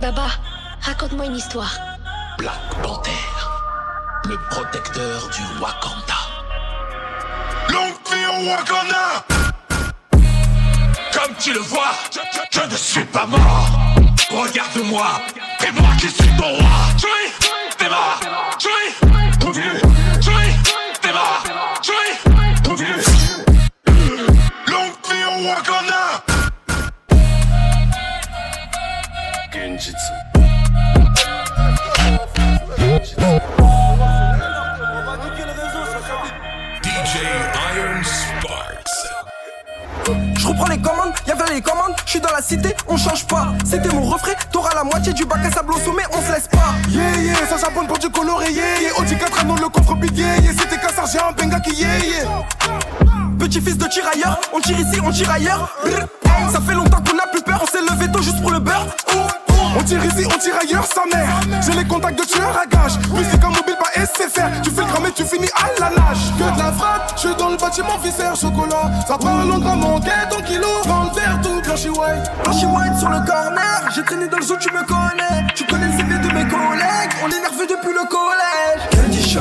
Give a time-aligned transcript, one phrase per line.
[0.00, 0.26] Baba,
[0.82, 1.74] raconte-moi une histoire.
[2.38, 3.10] Black Panther,
[4.26, 6.14] le protecteur du Wakanda.
[7.70, 9.24] Longue vie au Wakanda
[11.12, 11.92] Comme tu le vois,
[12.52, 13.68] je, ne suis pas mort.
[14.30, 15.06] Regarde-moi,
[15.60, 16.70] c'est moi qui suis ton roi.
[16.98, 18.20] Tu t'es mort.
[41.60, 43.48] Commandes, je suis dans la cité, on change pas.
[43.64, 46.48] C'était mon refrain, t'auras la moitié du bac à sable au sommet, on se laisse
[46.48, 46.74] pas.
[46.88, 49.00] Yeah yeah, ça japonne pour du coloré yeah yeah.
[49.00, 50.36] Audi 4 dans le coffre big yeah.
[50.58, 52.26] C'était qu'un sergent, benga qui yeah yeah.
[53.38, 55.68] Petit fils de tirailleur, on tire ici, on tire ailleurs.
[55.84, 56.06] Brrr.
[56.52, 58.86] Ça fait longtemps qu'on a plus peur, on s'est levé tôt juste pour le beurre.
[59.78, 61.28] On tire ici, on tire ailleurs, sa mère.
[61.60, 62.98] J'ai les contacts de tueurs à gage.
[63.12, 64.62] Musique en mobile, pas SFR.
[64.62, 66.32] Tu fais le mais tu finis à la nage.
[66.38, 68.90] Que de la frappe, je suis dans le bâtiment viscère chocolat.
[69.08, 70.66] Ça parle en grand, mon ton kilo.
[70.86, 72.30] Dans le verre, tout blanchi white.
[72.44, 73.90] Blanchi white sur le corner.
[73.94, 75.46] J'ai traîné dans le zoo, tu me connais.
[75.54, 77.12] Tu connais le CV de mes collègues.
[77.24, 78.82] On est nerveux depuis le collège.
[78.92, 79.40] Candy shop,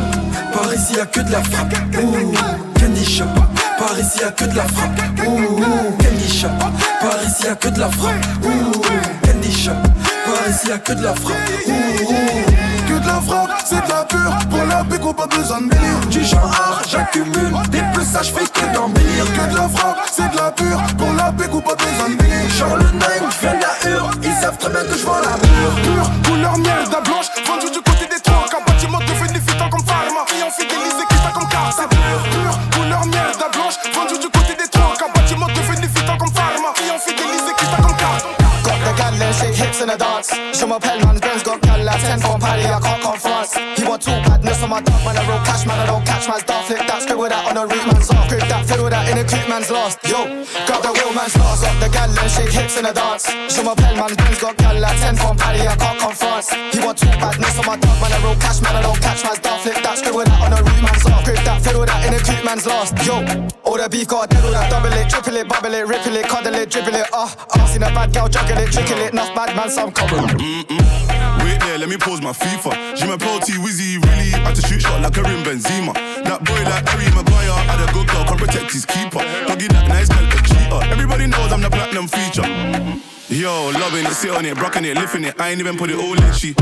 [0.53, 1.73] par ici y'a que de la frappe.
[2.01, 2.33] Ouh.
[2.79, 3.25] Candy shop,
[3.77, 5.01] par ici y'a que de la frappe.
[5.27, 5.61] Ouh.
[6.01, 6.49] Candy shop,
[7.01, 8.13] par ici y'a que de la frappe.
[8.43, 8.81] Ouh.
[9.25, 9.71] Candy shop.
[10.25, 11.35] Par ici y'a que de la frappe.
[12.87, 14.37] Que de la frappe, c'est de la pure.
[14.49, 15.99] Pour la béco, pas besoin de délire.
[16.09, 17.53] Du genre j'accumule.
[17.69, 19.25] Des plus ça, j'fais que d'embellir.
[19.25, 20.81] Que de la frappe, c'est de la pure.
[20.97, 22.49] Pour la béco, pas besoin de délire.
[22.49, 24.11] Genre le 9, vient de la hure.
[24.23, 25.75] Ils savent très bien que j'vends la mûre.
[25.83, 27.27] Pure, couleur merde à blanche.
[27.47, 28.45] Vendu du côté des trois.
[28.49, 30.21] Qu'un bâtiment des fitants comme Pharma.
[30.35, 31.73] Ayant fidélisé qui comme car.
[31.75, 33.34] C'est pure, pure, couleur merde
[39.35, 40.31] shake hips in the dance.
[40.53, 44.01] Je m'appelle man, Benz got gal like 10 from Paddy, I can't come He want
[44.01, 46.65] two badness on my dog, man, I roll cash, man, I don't catch man's dog.
[46.65, 48.25] Flip that, scribble that on a root man's off.
[48.25, 50.01] Grip that, fiddle that in a creep man's lost.
[50.09, 50.25] Yo,
[50.65, 51.61] grab the wheel man's lost.
[51.61, 53.29] Got the gal and shake hips in the dance.
[53.29, 56.49] Je m'appelle man, Benz got gal like 10 from Paddy, I can't come France.
[56.49, 59.21] He want two badness on my dog, man, I roll cash, man, I don't catch
[59.21, 59.61] man's dog.
[59.61, 61.21] Flip that, scribble that on a root man's off.
[61.21, 62.97] Grip that, fiddle that in a creep man's lost.
[63.05, 63.21] Yo,
[63.61, 66.57] all the beef got all that double it, triple it, bubble it, ripple it, cuddle
[66.57, 67.67] it, dribble it, ah, uh, uh.
[67.69, 70.25] Seen a bad girl juggle it, trickle it, enough bad man, some couple.
[70.25, 72.73] Wait there, let me pause my FIFA.
[72.95, 75.93] J'ai m'appelle T Wizzy, really had to shoot shot like Karim Benzema.
[76.23, 79.19] That boy like Harry Maguire, had a good girl, can protect his keeper.
[79.47, 80.91] Buggy that nice girl, a cheater.
[80.91, 83.14] Everybody knows I'm the platinum feature.
[83.27, 85.33] Yo, loving it, sit on it, rocking it, lifting it.
[85.41, 86.33] I ain't even put it all in.
[86.33, 86.53] She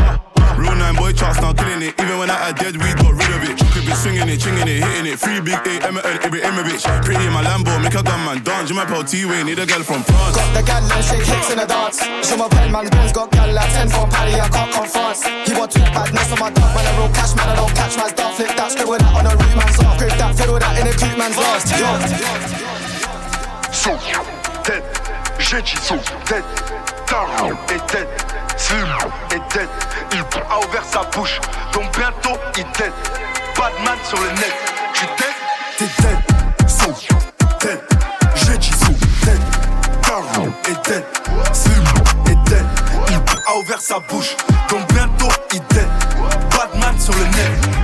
[0.55, 1.91] Real nine boy charts now killing it.
[1.99, 3.59] Even when I had dead weed, got rid of it.
[3.75, 5.19] Could be swinging it, chinging it, hitting it.
[5.19, 6.87] Three big eight, and every Emerovich.
[7.03, 8.69] Pretty in my Lambo, make a gunman dance.
[8.69, 10.39] You my pal T-Way, need a girl from France.
[10.39, 11.99] Got the gal and shake hips in the dance.
[12.23, 15.19] Show my pen, man, pen's got gal like 10 for Paddy, I can't come confront.
[15.43, 17.97] He want two badness on my dark man, I roll cash man, I don't catch
[17.99, 18.37] my stuff.
[18.39, 19.97] Flip that scribble that on a root man's off.
[19.99, 21.67] Grip that fiddle that in a cute man's last.
[21.75, 21.91] Yo.
[23.75, 23.99] So,
[24.63, 25.02] 10.
[25.53, 25.93] Jiu-Jitsu,
[26.25, 26.43] tête,
[27.05, 28.25] tarot et tête,
[28.57, 28.87] slim
[29.35, 29.69] et tête.
[30.11, 31.39] Il a ouvert sa bouche,
[31.71, 32.91] donc bientôt il tête.
[33.55, 34.53] Batman sur le net,
[34.95, 36.95] tu têtes, tes têtes sont
[37.59, 37.83] tête.
[38.33, 38.93] Jiu-Jitsu,
[39.23, 41.21] tête, tarot et tête,
[41.53, 41.83] slim
[42.25, 42.65] et tête.
[43.09, 44.35] Il a ouvert sa bouche,
[44.69, 45.87] donc bientôt il tête.
[46.49, 47.82] Batman sur le net.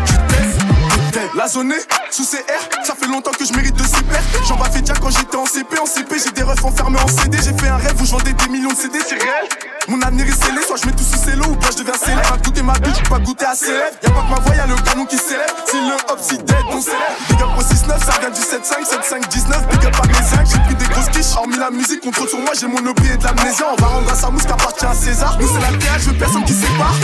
[1.35, 4.27] La zone est sous CR, ça fait longtemps que je mérite de s'y perdre.
[4.47, 7.37] J'en baffais déjà quand j'étais en CP, en CP j'ai des refs enfermés en CD.
[7.43, 9.47] J'ai fait un rêve où je vendais des millions de CD, c'est réel.
[9.89, 12.21] Mon avenir est scellé, soit je mets tout sous cello ou pas je deviens célèbre.
[12.21, 13.97] Pas goûter ma bite, pas goûter à lèvres.
[14.03, 15.51] Y'a pas que ma voix, y'a le canon qui s'élève.
[15.67, 17.17] Si le hop, si dead, on s'élève.
[17.27, 19.67] Big up au 6-9, ça vient du 7-5, 7-5, 19.
[19.67, 21.35] Big up à mes 5, j'ai pris des grosses quiches.
[21.35, 23.65] Hormis la musique, contrôle sur moi, j'ai mon oubli et de l'amnésia.
[23.71, 25.37] On va rendre à sa mousse qui appartient à César.
[25.39, 26.95] Nous c'est la théâtre, je veux personne qui sépare.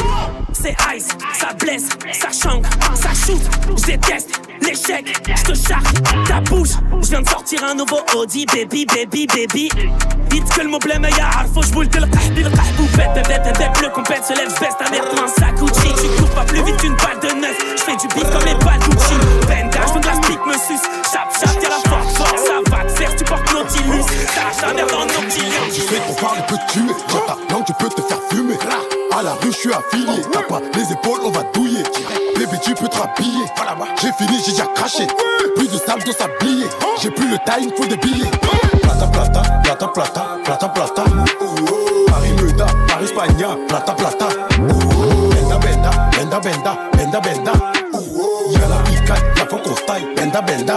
[0.53, 1.07] C'est ice,
[1.40, 3.41] ça blesse, ça changue, ça shoot,
[3.78, 6.70] je déteste l'échec, je te charge ta bouche.
[7.03, 9.70] Je viens de sortir un nouveau Audi, baby, baby, baby.
[10.31, 14.25] Vite que le mot blême يعرفوا جبول القحبي القحبو بيت بيت بيت بيت le compète
[14.25, 17.19] se lève veste ta mère un sac Gucci Tu cours pas plus vite qu'une balle
[17.20, 19.14] de neuf Je fais du beat comme les balles Gucci
[19.49, 22.53] Benda, je veux que la stick me suce Chap chap, y'a la force force Ça
[22.69, 26.41] va te faire, tu portes Nautilus T'arraches ta mère dans Nautilus Je fais pour parler
[26.47, 26.94] peut te tuer.
[27.09, 28.57] Dans ta langue, tu peux te faire fumer.
[29.17, 30.21] À la rue, je suis affilié.
[30.31, 31.83] T'as pas les épaules, on va douiller.
[32.38, 33.45] Bébé, tu peux te rhabiller.
[34.01, 35.07] J'ai fini, j'ai déjà craché.
[35.56, 36.65] Plus de sable, de sablier.
[37.01, 38.29] J'ai plus le time, faut des billets.
[38.81, 41.03] Plata, plata, plata, plata, plata, plata.
[42.07, 44.27] Paris Meda, Paris Spagna, plata, plata.
[44.57, 47.51] Benda, benda, benda, benda, benda, benda.
[48.51, 49.75] Y'a la picade, y'a faut qu'on.
[50.15, 50.75] Benda, benda.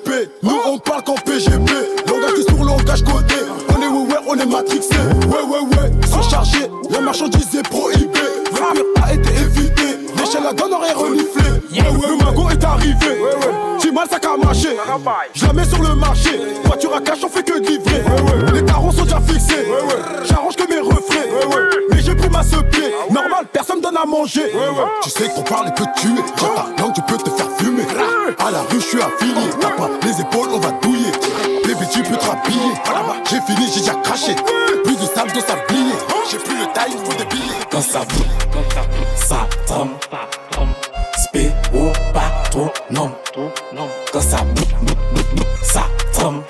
[0.00, 1.70] PGP, nous on parle qu'en PGP.
[2.06, 3.34] Langage sur langage codé.
[3.68, 4.96] On est ouais, ouais, on est matrixé.
[5.28, 6.70] Ouais, ouais, ouais, surchargé.
[7.02, 8.18] marchandise est prohibée.
[8.52, 9.98] Frapper a été évité.
[10.16, 11.42] L'échelle la gonne aurait reniflé.
[11.72, 13.22] Le magot est arrivé.
[13.78, 14.68] Si mal ça a marché.
[15.34, 16.40] Je la mets sur le marché.
[16.64, 18.04] Voiture à cash, on fait que de livrer.
[18.52, 19.66] Les tarons sont déjà fixés.
[20.24, 21.26] J'arrange que mes refrains.
[21.90, 22.92] Mais j'ai pris ma ce pied.
[23.10, 24.52] Normal, personne donne à manger.
[25.02, 26.10] Tu sais qu'on parle peut tuer.
[26.38, 27.84] Quand ta langue, tu peux te faire fumer.
[28.38, 29.50] À la rue, je suis affilié.
[29.60, 29.89] T'as pas
[33.30, 34.34] J'ai fini, j'ai déjà craché.
[34.82, 35.94] Plus de sable dans sablier.
[36.28, 37.54] J'ai plus le time pour des billets.
[37.70, 38.24] Quand ça boue,
[39.14, 39.92] ça tremble.
[41.16, 43.12] Spé au patronum.
[44.12, 44.64] Quand ça boue,
[45.62, 45.82] ça
[46.12, 46.42] tremble.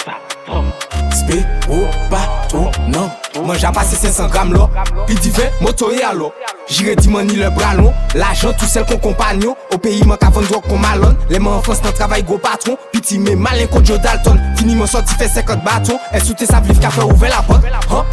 [1.12, 3.10] Spé au patronum.
[3.44, 4.68] Moi j'ai passé 500 grammes là,
[5.06, 6.32] puis divin, moto et allo.
[6.68, 9.56] J'irai dimani le bras long, l'argent tout seul qu'on compagnon.
[9.80, 11.16] Au pays, man drogue qu'on malonne.
[11.30, 12.76] Les mains en France, dans travail gros patron.
[12.92, 14.38] Petit mais malin contre Joe Dalton.
[14.58, 15.98] Fini sorti fait 50 bâtons.
[16.12, 17.64] Et sous tes sables, qu'a fait ouvrir la porte.
[17.90, 18.04] Hein?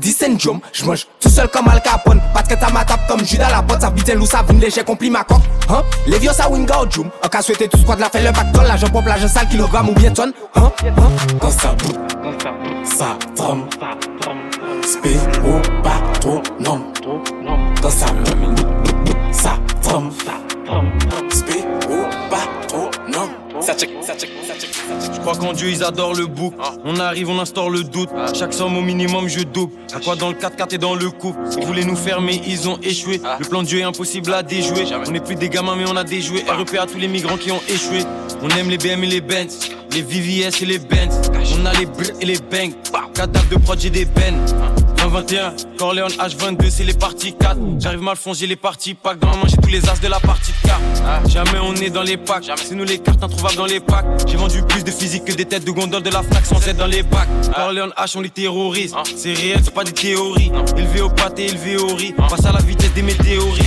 [0.00, 3.50] Dix jom, j'mange tout seul comme Al Capone Parce que t'as ma tape comme Judas
[3.50, 5.82] la porte Ça vite loup, ça vine léger, compli ma coque hein?
[6.06, 8.64] Les vieux ça winga au joom En cas souhaité tout squad la fait le pactole
[8.66, 10.72] L'argent pompe l'argent sale, kilogramme ou bien tonne hein?
[10.82, 10.92] hein?
[11.38, 11.94] Quand ça bout,
[12.84, 13.68] ça tremble
[14.82, 15.14] Spé
[15.44, 16.84] au patronum
[17.82, 18.54] Quand ça bout,
[19.30, 20.10] ça tremble
[21.30, 23.30] Spé au patronum
[23.60, 24.70] Ça check, ça check, ça check
[25.14, 26.52] je crois qu'en Dieu ils adorent le bouc.
[26.84, 28.08] On arrive, on instaure le doute.
[28.34, 29.72] Chaque somme au minimum je double.
[29.94, 32.78] À quoi dans le 4-4 et dans le coup Ils voulaient nous fermer, ils ont
[32.82, 33.20] échoué.
[33.38, 34.84] Le plan de Dieu est impossible à déjouer.
[35.06, 36.42] On n'est plus des gamins mais on a déjoué.
[36.48, 38.00] REP à tous les migrants qui ont échoué.
[38.42, 41.30] On aime les BM et les Benz, les VVS et les Benz.
[41.60, 42.74] On a les Br et les Bangs.
[43.14, 44.40] Cadavre de prod, j'ai des bennes.
[45.12, 47.58] 21, Corleone H22, c'est les parties 4.
[47.78, 49.18] J'arrive mal fond, j'ai les parties pack.
[49.18, 51.28] Dans la main, j'ai tous les as de la partie 4.
[51.28, 54.06] Jamais on est dans les packs, c'est nous les cartes introuvables dans les packs.
[54.26, 56.78] J'ai vendu plus de physique que des têtes de gondole de la flaque sans être
[56.78, 57.28] dans les packs.
[57.54, 58.94] Corleone H, on les terrorise.
[59.14, 60.50] C'est réel, c'est pas des théories.
[60.78, 62.14] Élevé au pâté, élevé au riz.
[62.14, 63.66] Passe à la vitesse des météorites.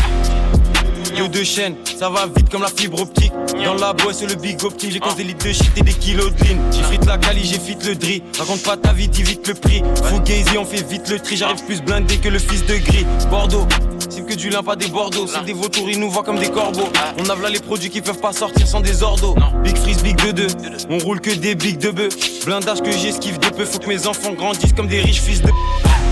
[1.18, 3.32] Yo de chaîne, ça va vite comme la fibre optique.
[3.64, 4.92] Dans la boîte, c'est le big optique.
[4.92, 6.58] J'ai compté des litres de shit et des kilos de lean.
[6.72, 8.22] J'ai frites la cali, j'ai fit le dri.
[8.38, 9.82] Raconte pas ta vie, dis vite le prix.
[10.04, 11.38] Fugazi, on fait vite le tri.
[11.38, 13.06] J'arrive plus blindé que le fils de gris.
[13.30, 13.66] Bordeaux.
[14.10, 15.26] C'est que du lin, pas des Bordeaux.
[15.26, 16.90] C'est des vautours, ils nous voient comme des corbeaux.
[17.18, 19.36] On a là les produits qui peuvent pas sortir sans des ordos.
[19.64, 20.48] Big freeze, big de deux.
[20.90, 22.46] On roule que des big de bœuf.
[22.46, 23.64] Blindage que j'esquive de peu.
[23.64, 25.50] Faut que mes enfants grandissent comme des riches fils de.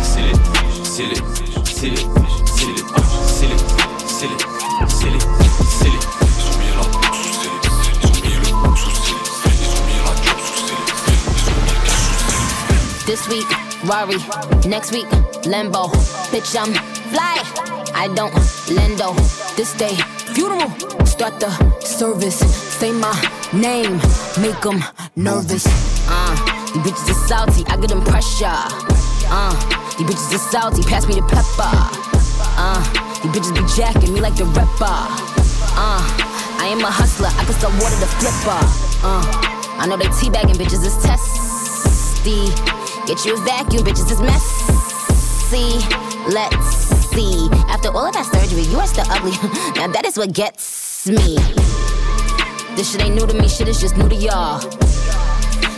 [0.02, 0.34] C'est les,
[0.84, 1.22] c'est les,
[1.66, 2.06] c'est les,
[13.14, 13.46] This week,
[13.86, 14.18] Rari.
[14.68, 15.06] Next week,
[15.46, 15.86] Lambo.
[16.34, 16.74] Bitch, I'm
[17.14, 17.38] fly.
[17.94, 18.34] I don't
[18.74, 19.14] lendo.
[19.56, 19.94] This day,
[20.34, 20.72] funeral.
[21.06, 22.40] Start the service.
[22.40, 23.14] Say my
[23.54, 24.02] name.
[24.42, 24.84] Make them
[25.16, 25.68] nervous.
[26.10, 26.34] Uh,
[26.74, 27.64] these bitches are salty.
[27.68, 28.50] I get them pressure.
[29.30, 29.54] Uh,
[29.96, 30.82] these bitches are salty.
[30.82, 31.70] Pass me the pepper.
[32.58, 32.82] Uh,
[33.22, 34.90] these bitches be jacking me like the rapper.
[35.78, 36.02] Uh,
[36.58, 38.58] I am a hustler, I can sell water to flipper.
[39.06, 39.22] Uh,
[39.78, 42.73] I know they teabagging bitches is testy.
[43.06, 45.78] Get you a vacuum, bitches is messy.
[46.32, 46.66] Let's
[47.12, 47.50] see.
[47.68, 49.32] After all of that surgery, you are still ugly.
[49.76, 51.36] now that is what gets me.
[52.78, 54.64] This shit ain't new to me, shit is just new to y'all.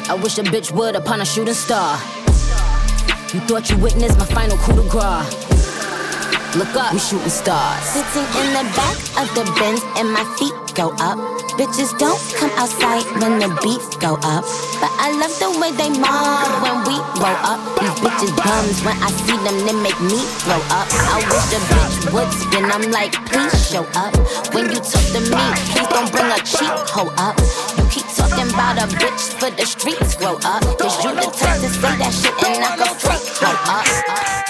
[0.08, 1.98] I wish a bitch would upon a shooting star.
[3.34, 5.55] You thought you witnessed my final coup de grace.
[6.56, 7.84] Look up, we shooting stars.
[7.84, 11.20] Sitting in the back of the Benz and my feet go up.
[11.60, 14.48] Bitches don't come outside when the beats go up.
[14.80, 17.60] But I love the way they mob when we roll up.
[17.76, 20.88] These bitches bums when I see them, they make me throw up.
[20.96, 22.64] I wish a bitch would spin.
[22.72, 24.16] I'm like, please show up.
[24.56, 25.44] When you talk to me,
[25.76, 27.36] please don't bring a cheap hoe up.
[27.76, 30.64] You keep talking about a bitch for the streets grow up.
[30.80, 34.45] Cause you the type to say that shit and I go freak up.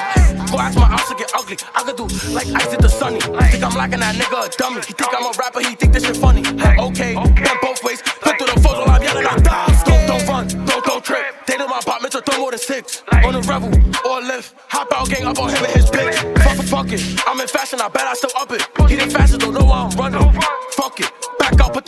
[0.55, 1.57] Watch my eyes get ugly.
[1.75, 3.19] I could do like ice at the sunny.
[3.19, 4.81] Think I'm locking that nigga a dummy.
[4.87, 6.41] He think I'm a rapper, he think this shit funny.
[6.41, 8.01] Okay, bent both ways.
[8.01, 9.83] Put through the while I'm yelling out dogs.
[9.83, 11.25] Don't, don't run, don't, don't trip.
[11.45, 13.03] They know my apartments are throw more than six.
[13.11, 13.69] On the rebel
[14.09, 14.55] or lift.
[14.69, 16.15] Hop out, gang up on him and his bitch.
[16.43, 17.01] Fuck it, fuck it.
[17.27, 18.63] I'm in fashion, I bet I still up it.
[18.89, 20.41] He the fastest, don't know why I'm running.
[20.71, 21.11] Fuck it.
[21.39, 21.84] Back out, put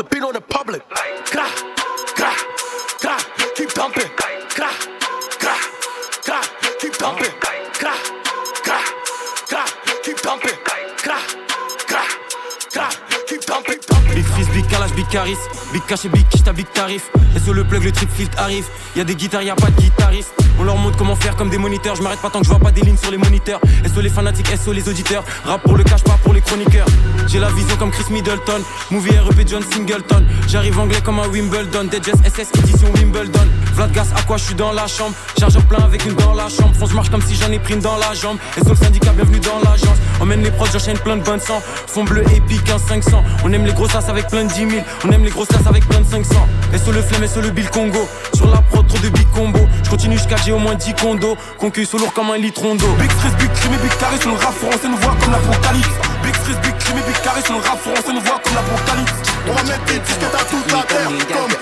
[15.26, 15.57] Big
[15.88, 17.10] Kalash, Big Caris, Big Tarif.
[17.36, 18.66] Et sur le plug, le trip filt arrive.
[18.96, 20.34] Y'a des guitares, y'a pas de guitariste.
[20.60, 21.96] On leur montre comment faire comme des moniteurs.
[21.96, 23.62] Je m'arrête pas tant que je vois pas des lignes sur les moniteurs.
[23.94, 25.24] SO les fanatiques, SO les auditeurs.
[25.46, 26.88] Rap pour le cash, pas pour les chroniqueurs.
[27.28, 28.62] J'ai la vision comme Chris Middleton.
[28.92, 30.26] Movie REP John Singleton.
[30.48, 31.86] J'arrive anglais comme un Wimbledon.
[31.86, 33.48] Dead Jazz SS édition Wimbledon.
[33.74, 35.14] Vlad Gas, à quoi je suis dans la chambre?
[35.40, 36.74] Chargeur plein avec une dans la chambre.
[36.78, 38.38] Fonce marche comme si j'en ai pris une dans la jambe.
[38.64, 39.98] SO le syndicat, bienvenue dans l'agence.
[40.20, 41.62] Emmène les proches, j'enchaîne plein de bonnes sang.
[41.86, 43.24] Fond bleu épique, 15 500.
[43.44, 44.72] On aime les grosses avec plein de 10 000.
[45.06, 46.48] On aime les grosses tasses avec 500.
[46.84, 48.08] SO le flemme, SO le bill Congo.
[48.34, 49.60] Sur la prod, trop de big combo.
[49.84, 51.38] Je continue jusqu'à j'ai au moins 10 condos.
[51.60, 52.94] Concueil sous lourd comme un litron d'eau.
[53.00, 55.90] Big stress, big crime et big carré sur le rap français nous voit comme l'apocalypse.
[56.24, 59.14] Big stress, big crime et big carré sur le rap français nous voit comme l'apocalypse.
[59.48, 61.54] On va mettre des disques à toute la terre comme.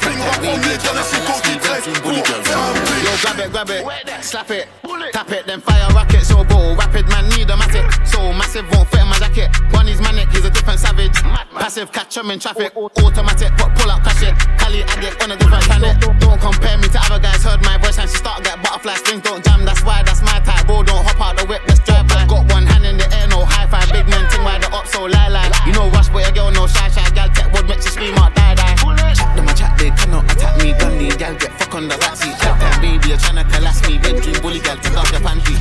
[0.00, 1.58] Bring rap on est dans la seconde qui.
[1.88, 3.84] Yo, grab it, grab it,
[4.22, 4.66] slap it,
[5.12, 6.78] tap it, then fire rocket so bold.
[6.78, 9.50] Rapid man need a matic, so massive won't fit jacket.
[9.72, 11.14] Bunny's manic, he's a different savage.
[11.52, 14.34] Passive, catch him in traffic, automatic, but pull up, cash it.
[14.58, 16.00] Cali addict on a different planet.
[16.00, 17.42] Don't compare me to other guys.
[17.42, 19.22] Heard my voice and she start get butterfly strings.
[19.22, 20.66] Don't jam, that's why that's my type.
[20.66, 22.06] Bro, don't hop out the whip, let's drive.
[22.28, 23.90] Got one hand in the air, no high five.
[23.90, 25.50] Big man ting why the up so lie lie.
[25.66, 27.08] You know rush, but your girl no shy shy.
[27.16, 28.76] Gal tech would make you scream out die die.
[29.16, 30.72] Chat them a chat, they cannot attack me.
[30.76, 32.36] Gun these gal get fuck on the backseat.
[32.38, 33.96] Chat them baby, you're tryna collapse me.
[33.96, 35.56] Bedroom bully gal, take off your panties.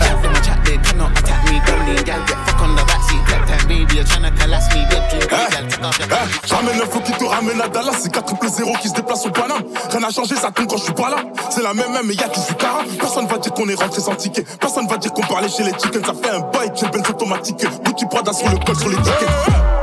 [6.45, 9.25] J'amène un flow qui te ramène à Dallas, c'est 4 triple 0 qui se déplace
[9.25, 9.63] au Paname.
[9.91, 11.17] Rien n'a changé, ça tombe quand je suis pas là.
[11.49, 12.79] C'est la même même, mais y'a qui suis cara.
[12.99, 14.43] Personne va dire qu'on est rentré sans ticket.
[14.59, 16.05] Personne va dire qu'on parlait chez les chickens.
[16.05, 17.65] Ça fait un bail, j'ai Benz automatique.
[17.83, 19.29] Bouti Prada sur le col, sur les tickets.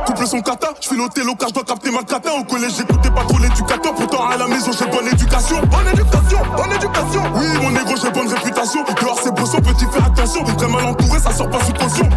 [0.05, 2.33] Couple son kata, je fais l'hôtel car je dois capter ma cata.
[2.33, 3.93] Au collège, j'écoutais pas trop l'éducateur.
[3.95, 5.61] Pourtant, à la maison, j'ai bonne éducation.
[5.61, 7.23] Bonne éducation, bonne éducation.
[7.35, 8.83] Oui, mon négro, j'ai bonne réputation.
[9.01, 10.43] Dehors, c'est brosson, petit, fais attention.
[10.43, 12.09] Très mal entouré, ça sort pas sous tension.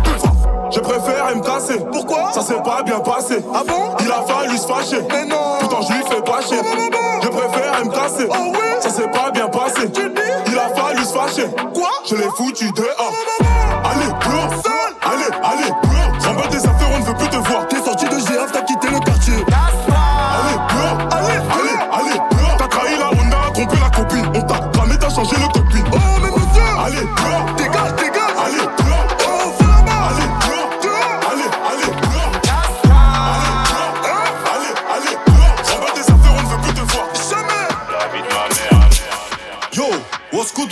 [0.71, 1.79] Je préfère me casser.
[1.91, 2.33] Pourquoi?
[2.33, 3.45] Ça s'est pas bien passé.
[3.55, 3.97] Ah bon?
[4.01, 5.03] Il a fallu se fâcher.
[5.11, 6.59] Mais non Pourtant je lui fais pas chier.
[7.23, 8.29] Je préfère me casser.
[8.31, 9.89] Oh oui Ça s'est pas bien passé.
[10.47, 11.49] Il a fallu se fâcher.
[11.75, 11.91] Quoi?
[12.05, 13.15] Je l'ai foutu dehors.
[13.85, 14.63] Allez, dehors
[15.03, 15.73] Allez, allez,
[16.21, 17.67] J'emballe des affaires, on ne veut plus te voir.
[17.69, 18.88] T'es sorti de GF, t'as quitté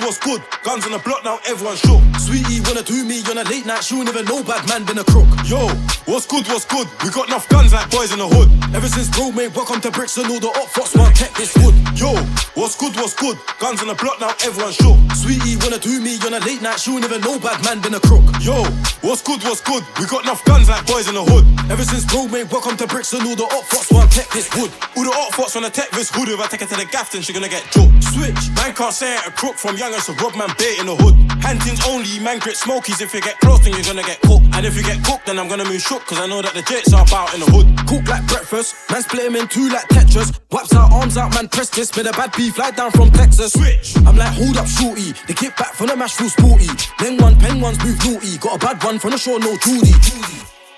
[0.07, 0.41] what's good.
[0.63, 1.99] Guns on the block now, everyone shook.
[2.23, 4.99] Sweetie wanna do me on a late night, she won't even know bad man been
[4.99, 5.27] a crook.
[5.43, 5.67] Yo,
[6.07, 6.87] what's good, what's good?
[7.03, 8.47] We got enough guns like boys in the hood.
[8.71, 11.51] Ever since bro made welcome to bricks and all the up fox want tech this
[11.59, 11.75] wood.
[11.99, 12.15] Yo,
[12.55, 13.35] what's good, what's good?
[13.59, 14.95] Guns on the block now, everyone shook.
[15.19, 17.95] Sweetie wanna do me on a late night, she won't even know bad man been
[17.99, 18.23] a crook.
[18.39, 18.63] Yo,
[19.03, 19.83] what's good, what's good?
[19.99, 21.43] We got enough guns like boys in the hood.
[21.67, 24.47] Ever since bro made welcome to bricks and all the up fox want tech this
[24.55, 24.71] wood.
[24.95, 26.31] All the up fox wanna tech this hood.
[26.31, 27.91] If I take her to the gaff, then she gonna get choked.
[28.15, 30.87] Switch, man can't say it a crook from young as a rob man bait in
[30.87, 31.17] the hood.
[31.41, 33.01] Hantings only, man grit smokies.
[33.01, 34.45] If you get close, then you're gonna get cooked.
[34.53, 36.05] And if you get cooked, then I'm gonna move shook.
[36.07, 37.67] Cause I know that the jets are about in the hood.
[37.89, 40.39] Cook like breakfast, man split him in two like Tetris.
[40.51, 41.97] Whaps out, arms out, man press this.
[41.97, 43.53] Made a bad beef, fly down from Texas.
[43.53, 45.13] Switch, I'm like, hold up, shorty.
[45.27, 46.69] They kick back from the mash, feel sporty.
[47.01, 48.39] Then one, pen ones move naughty.
[48.39, 49.95] Got a bad one from the shore, no Judy.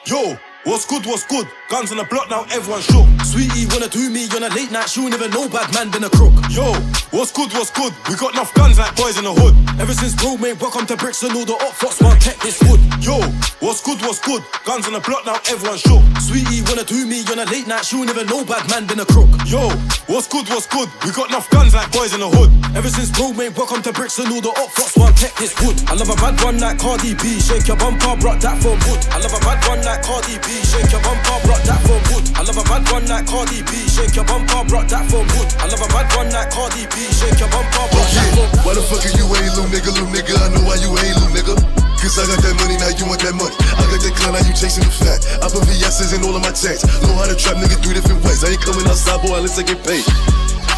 [0.06, 1.48] Yo, what's good, what's good?
[1.68, 3.04] Guns on the block now, everyone shook.
[3.24, 6.04] Sweetie wanna do me on a late night, she won't even know bad man been
[6.04, 6.32] a crook.
[6.48, 6.72] Yo,
[7.12, 7.92] what's good, what's good?
[8.08, 9.56] We got enough guns like boys in the hood.
[9.80, 12.60] Ever since bro made welcome to bricks and all the up fox want tech this
[12.64, 12.80] wood.
[13.00, 13.20] Yo,
[13.60, 14.44] what's good, what's good?
[14.64, 16.00] Guns on the block now, everyone shook.
[16.20, 19.00] Sweetie wanna do me on a late night, she won't even know bad man been
[19.00, 19.28] a crook.
[19.44, 19.68] Yo,
[20.08, 20.88] what's good, what's good?
[21.04, 22.48] We got enough guns like boys in the hood.
[22.76, 25.52] Ever since bro made welcome to bricks and all the up fox want tech this
[25.60, 25.76] wood.
[25.88, 29.00] I love a bad one like Cardi B, shake your bumper, rock that for wood.
[29.12, 32.24] I love a bad one like Cardi B, shake your bumper, rock that for wood.
[32.34, 35.48] I love a bad one like Cardi B, shake your bumper, rock that for wood.
[35.58, 38.64] I love a bad one like Cardi B, shake your bumper, rock that for wood.
[38.64, 40.34] Why the fuck are you ain't little nigga, little nigga?
[40.38, 41.54] I know why you ain't little nigga.
[41.98, 43.52] Cause I got that money, now you want that money.
[43.74, 45.18] I got that clown, now you chasing the fat.
[45.42, 46.86] I put VS's in all of my checks.
[47.02, 48.46] Know how to trap nigga three different ways.
[48.46, 50.06] I ain't coming outside, boy, unless I get paid.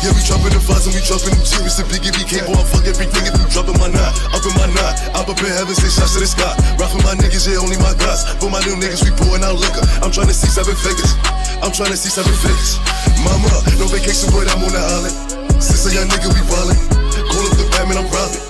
[0.01, 1.77] Yeah, we dropping the fives and we dropping them cheers.
[1.77, 4.17] The biggie BK, boy, I fuck everything if you dropping my knot.
[4.33, 6.57] Up in my knot, up up in heaven, say shots to the sky.
[6.81, 8.25] Rapping my niggas, yeah, only my guys.
[8.41, 9.85] For my new niggas, we pouring out liquor.
[10.01, 11.13] I'm trying to see seven figures.
[11.61, 12.81] I'm trying to see seven figures.
[13.21, 15.15] Mama, no vacation, but I'm on the island.
[15.61, 16.81] Sister, young nigga, we ballin'.
[17.29, 18.50] Call up the Batman, I'm robbing.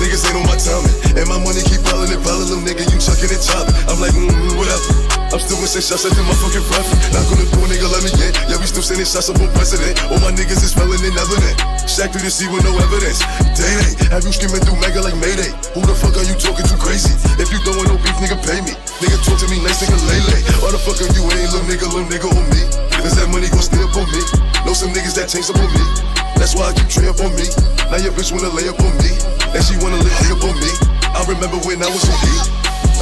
[0.00, 0.96] Niggas ain't on my timing.
[1.16, 3.76] And my money keep piling and piling, little nigga, you chucking and chopping.
[3.88, 5.10] I'm like, mm, whatever.
[5.30, 6.98] I'm still missing shots at my fucking profit.
[7.14, 8.34] Not gonna do a nigga, let me in.
[8.50, 9.94] Yeah, we still sending shots up on president.
[10.10, 11.54] All my niggas is smelling in evident.
[11.86, 13.22] Shack through the sea with no evidence.
[13.54, 15.54] Day day, have you screaming through mega like Mayday?
[15.78, 17.14] Who the fuck are you talking to crazy?
[17.38, 18.74] If you don't want no beef, nigga, pay me.
[18.98, 20.42] Nigga, talk to me nice, nigga, lay lay.
[20.58, 22.62] Why the fuck are you ain't little nigga, little nigga on me?
[22.98, 24.20] Cause that money gon' stay up on me.
[24.66, 26.19] Know some niggas that change up on me.
[26.36, 27.46] That's why I keep tray on me.
[27.90, 29.12] Now your bitch wanna lay up on me.
[29.54, 30.72] And she wanna lay up on me.
[31.10, 32.34] I remember when I was on E.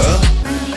[0.01, 0.19] Huh?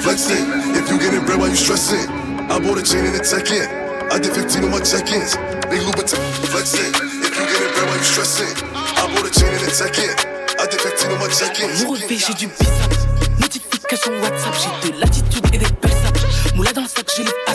[0.01, 0.45] Flexing.
[0.75, 2.09] If you getting bread, why you stressing?
[2.51, 3.65] I bought a chain and a tech in.
[4.11, 5.37] I did 15 on my check-ins.
[5.71, 6.19] They Louboutin.
[6.51, 6.91] Flexing.
[7.23, 8.51] If you getting bread, why you stressing?
[8.75, 10.11] I bought a chain and a tech in.
[10.59, 11.83] I did 15 on my check-ins.
[11.85, 13.07] Mon relevé, j'ai du biceps.
[13.39, 16.55] Notification WhatsApp, j'ai de l'attitude et des belles sapes.
[16.55, 17.53] Moula dans le sac, je livre à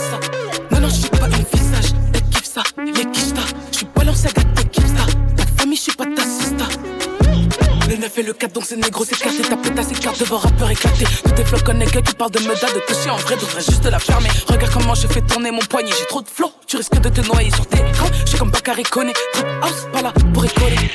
[8.17, 9.43] Le 9 et le 4, donc c'est négro, c'est éclaté.
[9.43, 11.05] Ta pétasse écarte devant rappeur éclaté.
[11.25, 13.99] Tous tes flocs nègres qui parlent de meda, de toucher en vrai, devrais juste la
[13.99, 14.29] fermer.
[14.49, 16.51] Regarde comment j'ai fait tourner mon poignet, j'ai trop de flow.
[16.67, 18.07] Tu risques de te noyer sur tes écrans.
[18.25, 19.13] Je suis comme Bakary Koné.
[19.33, 20.91] Trap house, pas là pour rigoler.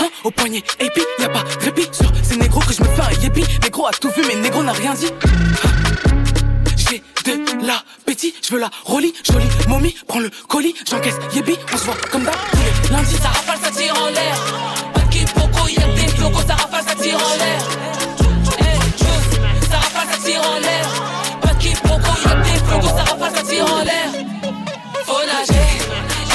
[0.00, 3.02] Hein, au poignet, AP, y'a pas de répit sur ces négros que je me fais
[3.02, 3.44] un yépi.
[3.62, 5.10] Négro a tout vu, mais négro n'a rien dit.
[6.76, 11.76] J'ai de l'appétit, je veux la rollie, jolie momie, prends le colis, j'encaisse yébi, on
[11.76, 12.34] se voit comme d'hab
[12.90, 13.16] lundis.
[13.16, 14.95] Ça rafale, ça tire en l'air.
[16.46, 17.62] Ça rafale, ça tire en l'air.
[18.58, 19.28] Hey, chose,
[19.70, 20.86] ça rafale, ça tire en l'air.
[21.40, 24.10] Pas de quiproquo, y'a des flocos, ça rafale, ça tire en l'air.
[25.04, 25.68] Faut nager,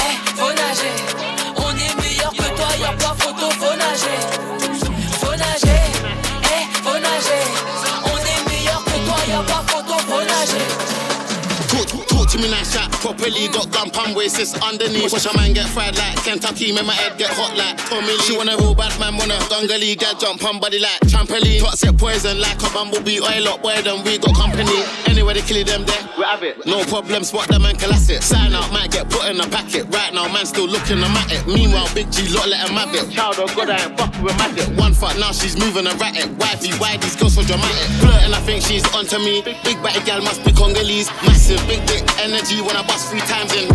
[0.02, 0.94] hey, faut nager.
[1.56, 4.31] On est meilleur que toi, y'a pas photo, faut nager.
[12.32, 15.12] Talk, talk to me nice chat, properly got gun palm waist, it's underneath.
[15.12, 18.18] Watch a man get fried like Kentucky, make my head get hot like Tommy Lee.
[18.24, 21.60] She want a real bad man, wanna dungalee, get jump on body like trampoline.
[21.60, 24.80] Toxic poison like a bumblebee, oil up boy, then we got company.
[25.06, 26.64] Anyway, they kill them there, we have it.
[26.64, 28.22] No problem, spot them and class it.
[28.22, 29.84] Sign out, might get put in a packet.
[29.92, 31.46] Right now, man still looking at it.
[31.46, 33.12] Meanwhile, Big G lot let him have it.
[33.12, 34.68] Child of God, I ain't fucking with magic.
[34.78, 36.32] One fuck now, she's moving erratic.
[36.38, 37.88] Wifey, why these girls so dramatic?
[38.00, 39.42] Flirting, I think she's onto me.
[39.42, 41.10] Big, big batty gal must be Congolese.
[41.28, 43.66] Massive, big dick energy when I bust three times in.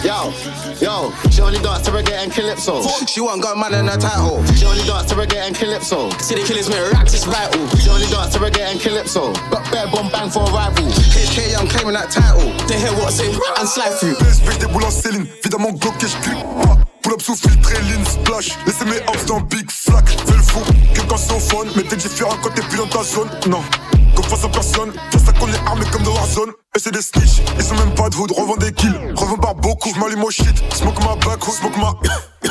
[0.00, 0.32] Yo,
[0.80, 2.80] yo, she only dance to reggae and calypso.
[3.06, 4.42] She want got man in her title.
[4.54, 6.08] She only dance to reggae and calypso.
[6.24, 7.68] See the killers make racks, it's vital.
[7.76, 9.34] She only dance to reggae and calypso.
[9.50, 10.88] Got bare bomb bang for a rival.
[10.88, 12.48] HK, I'm claiming that title.
[12.66, 14.14] They hear what I say and slide through.
[14.14, 17.08] PSP, des boules en céline, évidemment Glock et je clique pas.
[17.08, 18.50] Pull up sous filtre lean splash.
[18.66, 20.08] Laissez mes hops dans Big Flack.
[20.08, 20.60] Fais le fou,
[20.94, 21.68] quelqu'un son phone.
[21.76, 23.28] Mais t'es différent quand t'es plus dans ta zone.
[23.48, 23.62] Non,
[24.14, 24.92] comme face à personne.
[25.10, 26.50] Face à qu'on est armé comme de Warzone.
[26.76, 28.30] Et c'est des snitch, ils sont même pas de hood.
[28.30, 29.92] Revends des kills, revends par beaucoup.
[29.94, 31.94] J'm'allume au shit, smoke ma back, smoke ma.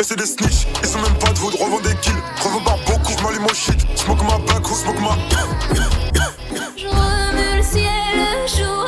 [0.00, 1.54] Et c'est des snitch, ils sont même pas de hood.
[1.54, 2.12] Revends des kills,
[2.44, 3.12] revends par beaucoup.
[3.18, 5.16] J'm'allume au shit, smoke ma back, smoke ma.
[6.76, 8.86] Je remue le ciel, le jour,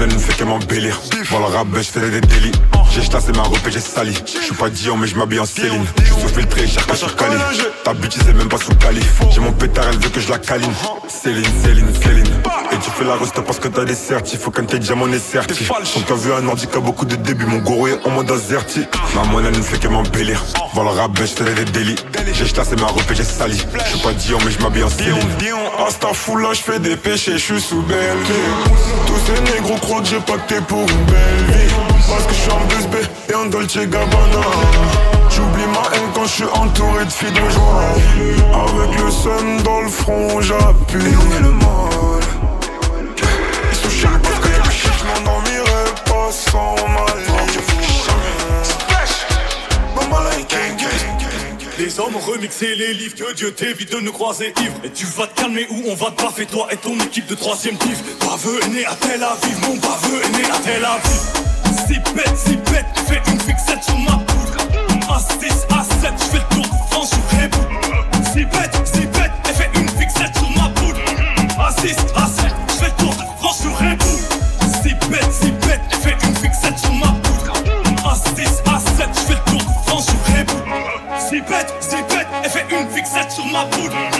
[0.00, 1.00] monnaie ne fait que m'embellir.
[1.30, 2.52] Dans le rap, ben, j'fais des délits.
[2.92, 4.14] J'ai chassé ma robe et j'ai sali.
[4.26, 5.84] J'suis pas Dion, mais j'm'habille en Céline.
[6.02, 7.36] J'suis sous filtré, cherche sur Cali.
[7.84, 9.00] Ta bitch, c'est même pas sous Cali.
[9.30, 10.72] J'ai mon pétard, elle veut que je la câline.
[11.08, 12.26] Céline, Céline, Céline.
[12.72, 14.40] Et tu fais la roste parce que t'as des certifs.
[14.40, 15.68] Faut qu'un t'es diamant est certif.
[15.68, 17.46] Donc t'as vu un a beaucoup de débuts.
[17.46, 18.86] Mon goro est en mode azerti.
[19.14, 20.42] Ma monnaie ne fait que m'embellir.
[20.74, 21.96] Dans le rap, ben, j'fais des délits.
[22.32, 23.62] J'ai chassé ma robe et j'ai sali.
[23.86, 25.18] J'suis pas Dion, mais j'm'habille en Céline.
[25.38, 28.16] Dion, Asta là, j'fais des péchés, j'suis sous belle
[29.06, 31.74] Tous ces négros croient que j'ai pacté pour une belle vie.
[32.08, 32.96] Parce que j'suis en 2B
[33.28, 34.46] et en Dolce Gabbana.
[35.30, 37.94] J'oublie ma haine quand j'suis entouré de filles de joie.
[38.66, 41.12] Avec le sun dans le front, j'appuie.
[41.12, 42.22] Et où est le mal?
[43.72, 44.48] Ils sont chiants parce que
[44.98, 46.99] je m'endormirai pas sans ma
[51.90, 54.74] Les hommes remixé les livres, que Dieu t'évite de nous croiser ivre.
[54.84, 57.34] Et tu vas te calmer ou on va te baffer, toi et ton équipe de
[57.34, 57.98] troisième div.
[58.20, 61.20] Baveux est né à Tel Aviv, mon baveux est né à Tel Aviv.
[61.88, 64.56] Si bête, si bête, fais une fixette sur ma poudre.
[65.08, 67.18] A6, A7, j'fais le tour de France, je.
[68.32, 71.00] Si bête, si bête, elle fait une fixette sur ma poudre.
[71.58, 72.29] A6, A7,
[83.10, 84.19] fait une fixette sur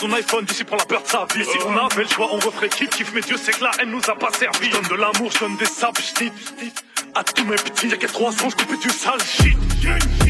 [0.00, 1.44] son iPhone, d'ici prend la peur de sa vie.
[1.44, 3.90] Si on avait le choix, on referait kiff kiff, mais Dieu sait que la haine
[3.90, 4.70] nous a pas servi.
[4.70, 6.00] Je donne de l'amour, je donne des sables,
[7.14, 9.58] à tous mes petits, y'a trois ans, je coupe du sale shit.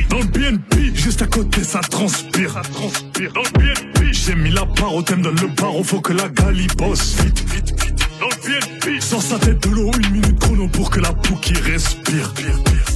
[0.09, 2.53] Dans le BNP, juste à côté, ça transpire.
[2.53, 3.33] Ça transpire.
[3.33, 6.29] Dans le BNP, j'ai mis la barre au thème, donne le barreau, faut que la
[6.29, 7.15] gali bosse.
[7.23, 8.09] Vite, vite, vite.
[8.19, 11.55] Dans le BNP, sors sa tête de l'eau, une minute chrono pour que la qui
[11.55, 12.33] respire.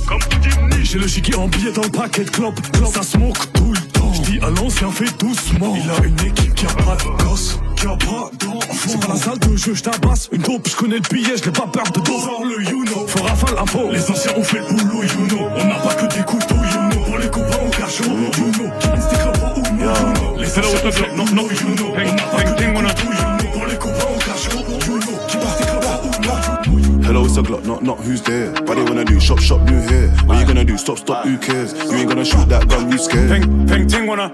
[0.08, 2.60] Comme Houdini, j'ai le chiqui en billet dans le paquet de clopes.
[2.92, 3.38] Ça smoke
[4.34, 5.74] J'dis à l'ancien, fait doucement.
[5.76, 8.88] Il a une équipe qui a pas de gosse, qui a pas d'enfant.
[8.88, 10.28] C'est pas la salle de jeu, j'tabasse.
[10.32, 12.20] Une dope, j'connais le billet, j'n'ai pas peur de dos.
[12.20, 13.06] Sors le you know.
[13.06, 13.90] Faut rafale info.
[13.92, 15.48] Les anciens ont fait le boulot, you know.
[15.56, 17.04] On n'a pas que des couteaux, you know.
[17.04, 18.70] Pour les copains, on cache you know.
[18.80, 20.40] Qui stick up ou no, you know.
[20.40, 21.92] Les anciens ont fait non, non, you know.
[21.94, 22.43] On n'a pas
[27.44, 28.50] Glock, not not who's there.
[28.64, 29.20] What they wanna do?
[29.20, 30.08] Shop, shop, new hair.
[30.26, 30.78] What you gonna do?
[30.78, 31.74] Stop, stop, who cares?
[31.74, 33.28] You ain't gonna shoot that gun, you scared.
[33.28, 34.28] Peng, peng ting wanna.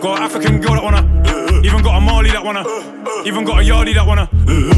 [0.00, 1.02] Got an African girl that wanna.
[1.64, 2.64] Even got a Mali that wanna.
[3.26, 4.28] Even got a Yardie that wanna.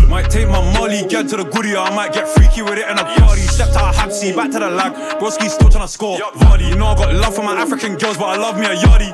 [0.09, 2.99] Might take my Molly, get to the goodie, I might get freaky with it in
[2.99, 3.43] a party.
[3.43, 4.93] Stepped out of Habsy, back to the lag.
[5.21, 6.19] Broski still tryna score.
[6.19, 8.75] Vardy, you know I got love for my African girls, but I love me a
[8.75, 9.13] Yardie.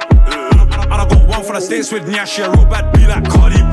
[0.84, 3.56] And I got one for the States with Nyashi, a real bad be like Cardi
[3.56, 3.63] B.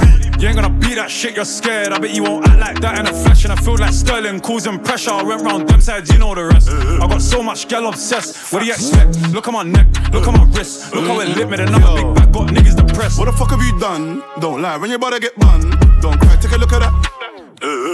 [0.41, 1.93] You ain't gonna beat that shit, you're scared.
[1.93, 3.43] I bet you won't act like that in the flesh.
[3.43, 5.11] And I feel like Sterling causing pressure.
[5.11, 6.67] I went round them sides, you know the rest.
[6.67, 8.51] I got so much gal obsessed.
[8.51, 9.21] What do you expect?
[9.33, 10.95] Look at my neck, look at my wrist.
[10.95, 13.19] Look how it lit me, then I'm a big bag, got niggas depressed.
[13.19, 14.23] What the fuck have you done?
[14.39, 15.77] Don't lie, when your brother get bun.
[16.01, 17.21] Don't cry, take a look at that.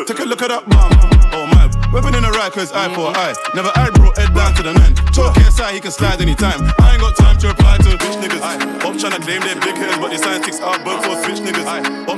[0.07, 0.88] Take a look at that bum.
[1.36, 3.36] Oh my, weapon in the right, cause eye for eye.
[3.55, 4.95] Never eye bro, head down to the man.
[5.12, 6.63] Talk inside, he can slide anytime.
[6.79, 8.39] I ain't got time to reply to bitch niggas.
[8.39, 8.55] I
[8.88, 10.79] up to claim their big heads, but the scientists are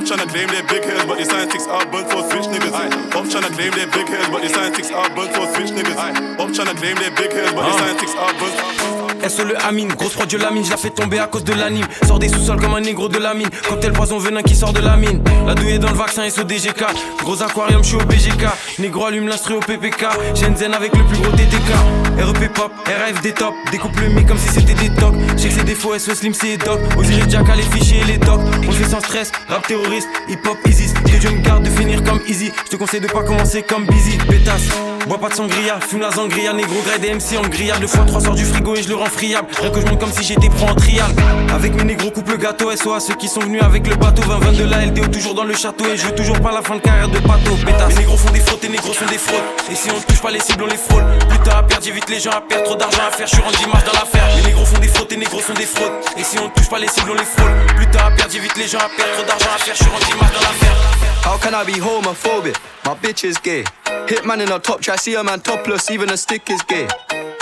[0.00, 2.72] Up tryna claim their big heads, but the scientists are burnt for switch niggas.
[2.72, 5.98] Up tryna claim their big heads, but the scientists are burnt for switch niggas.
[6.40, 9.28] Up tryna claim their big heads, but the scientists are burnt.
[9.28, 11.86] SO le Amine, grosse prod la mine, je la fais tomber à cause de l'anime.
[12.06, 13.50] Sors des sous-sols comme un négro de la mine.
[13.68, 15.22] Cocktail poison venin qui sort de la mine.
[15.46, 16.82] La douille est dans le vaccin SODGK.
[17.18, 18.78] Gros aquarium, je suis au BGK.
[18.78, 20.06] Négro allume l'instru au PPK.
[20.34, 22.09] Shenzhen avec le plus gros DTK.
[22.22, 23.54] REP pop, RF des top.
[23.70, 25.14] Découpe le mic comme si c'était des tocs.
[25.36, 26.80] J'ai que c'est défauts, SO slim c'est doc.
[26.98, 28.40] Osiris Jack à les fichiers et les docs.
[28.68, 30.92] On fait sans stress, rap terroriste, hip hop easy.
[31.04, 32.52] Que Dieu me garde de finir comme easy.
[32.64, 34.18] Je te conseille de pas commencer comme busy.
[34.28, 34.68] Pétasse,
[35.06, 36.52] bois pas de sangria, fume la sangria.
[36.52, 37.80] Négro grade des MC en grillade.
[37.80, 39.48] Deux fois trois sort du frigo et je le rends friable.
[39.60, 41.10] Rien que je monte comme si j'étais pro en trial.
[41.54, 44.22] Avec mes négros coupe le gâteau, SO à ceux qui sont venus avec le bateau.
[44.22, 45.86] 20 de la LDO toujours dans le château.
[45.86, 47.56] Et je veux toujours pas la fin de carrière de bateau.
[47.64, 49.40] Pétasse, mes négros font des fautes, et négros sont des fraudes.
[49.70, 51.04] Et si on touche pas les cibles, on les frôle.
[51.30, 51.80] Putain à perdre,
[52.10, 52.64] j'évite les gens à perdre.
[52.64, 54.36] Trop d'argent à faire, je suis rendu image dans l'affaire.
[54.36, 55.92] Les négros font des fautes, et négros sont des fraudes.
[56.16, 57.50] Et si on touche pas les cibles, on les frôle.
[57.78, 59.12] Putain à perdre, j'évite les gens à perdre.
[59.14, 60.76] Trop d'argent à faire, je suis rendu image dans l'affaire.
[61.24, 62.56] How can I be homophobic?
[62.84, 63.64] My bitch is gay.
[64.06, 66.88] Hitman in a top try, see a man topless, even a stick is gay.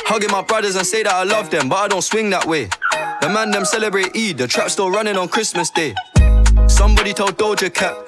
[0.07, 2.69] Hugging my brothers and say that I love them, but I don't swing that way.
[3.21, 5.95] The man them celebrate Eid, the trap still running on Christmas Day.
[6.67, 8.08] Somebody told Doja Cat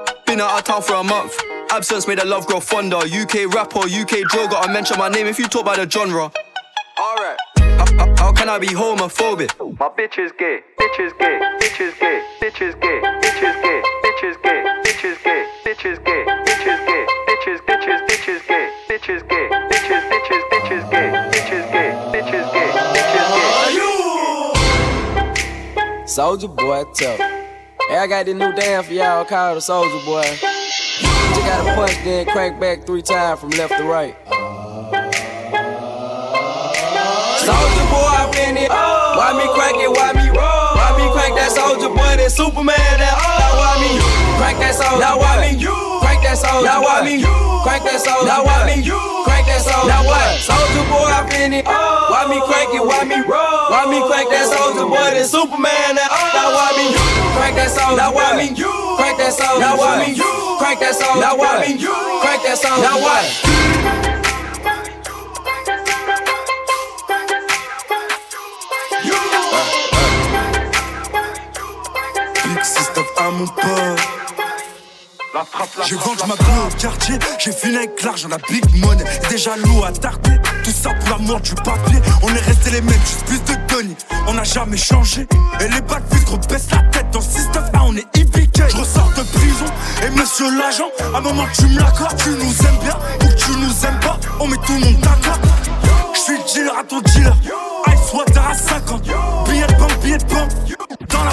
[0.31, 1.35] Been out of town for a month.
[1.71, 2.95] Absence made the love grow fonder.
[2.95, 6.31] UK rapper, UK drill, gotta mention my name if you talk about the genre.
[6.97, 7.37] Alright.
[7.59, 9.51] How, how, how can I be homophobic?
[9.77, 13.57] My bitch is gay, bitch is gay, bitch is gay, bitch is gay, bitch is
[13.59, 17.59] gay, bitch is gay, bitch is gay, bitch is gay, bitch is gay, bitch is
[17.67, 21.91] bitches, bitch is gay, bitch is gay, bitches, bitches, bitch is gay, bitch is gay,
[22.07, 23.27] bitch is gay, bitch is
[25.99, 26.05] gay.
[26.07, 27.30] Soldier boy, tough.
[28.01, 30.25] I got this new dance for y'all called the Soldier Boy.
[30.25, 34.17] You gotta punch, then crank back three times from left to right.
[37.45, 38.73] Soldier boy, I been it.
[38.73, 39.93] Why me crank it?
[39.93, 40.73] Why me roll?
[40.81, 42.17] Why me crank that soldier boy?
[42.17, 42.73] That Superman?
[42.97, 43.93] That now why me
[44.41, 44.97] crank that soldier?
[44.97, 45.61] Now why me
[46.01, 46.65] crank that soldier?
[46.65, 47.21] Now why me
[47.61, 48.25] crank that soldier?
[48.25, 49.93] Now why me crank that soldier?
[49.93, 50.41] Now what?
[50.41, 51.69] Soldier boy, I been it.
[51.69, 52.81] Why me crank it?
[52.81, 53.69] Why me roll?
[53.69, 55.13] Why me crank that soldier boy?
[55.13, 56.01] That Superman?
[56.01, 56.09] That
[56.41, 56.89] now why me
[57.37, 57.97] crank that soldier?
[57.97, 58.49] Now why me
[58.97, 59.61] crank that soldier?
[59.61, 60.17] Now why me
[60.57, 61.21] crank that soldier?
[61.21, 62.81] Now why me crank that soldier?
[62.81, 63.25] Now what?
[72.55, 73.05] Big System
[75.87, 79.03] J'ai vendu ma gueule au quartier, j'ai fini avec l'argent, la big money.
[79.29, 81.99] Déjà l'eau à tarder, tout ça pour l'amour du papier.
[82.21, 83.95] On est resté les mêmes, juste plus de Tony.
[84.27, 85.27] On n'a jamais changé.
[85.61, 88.69] Et les balles fils gros baissent la tête dans système A, on est IPK.
[88.69, 89.65] Je ressors de prison,
[90.05, 93.51] et monsieur l'agent, à un moment tu me l'accordes, tu nous aimes bien ou tu
[93.51, 95.39] nous aimes pas, on met tout le monde d'accord.
[96.13, 97.35] Je suis dealer à ton dealer,
[97.87, 99.07] Ice Water à 50,
[101.21, 101.31] bien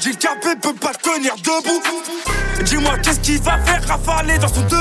[0.00, 1.82] jean capé peut pas tenir debout.
[2.64, 4.76] Dis-moi qu'est-ce qu'il va faire rafaler dans son deux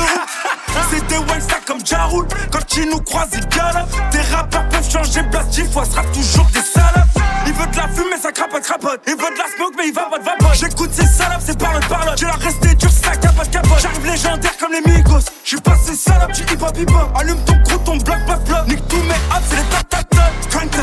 [0.90, 5.24] C'est des one comme Jaroul Quand il nous croise il galope Des rappeurs peuvent changer
[5.32, 7.08] place dix fois sera toujours des salopes
[7.48, 9.02] Il veut de la fumée ça crapote crapote.
[9.08, 10.54] Il veut de la smoke mais il va pas de vapeur.
[10.54, 13.80] J'écoute ces salopes c'est parle parle J'ai la resté dur ça capote capote.
[13.82, 15.20] J'arrive légendaire comme les Migos.
[15.46, 18.68] J'suis passé salope du hip hop hip hop Allume ton gros ton black black black
[18.68, 20.32] Nique tous mes apps c'est les tatatas.
[20.50, 20.76] Crank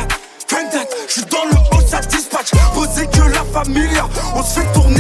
[0.49, 2.51] That, j'suis dans le haut, ça dispatch.
[2.75, 4.96] Posé que la familia, on se fait tourner